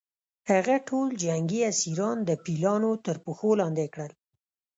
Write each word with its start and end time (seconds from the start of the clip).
هغه 0.51 0.75
ټول 0.87 1.07
جنګي 1.23 1.59
اسیران 1.71 2.17
د 2.25 2.31
پیلانو 2.45 2.91
تر 3.05 3.15
پښو 3.25 3.49
لاندې 3.61 3.85
کړل. 3.93 4.11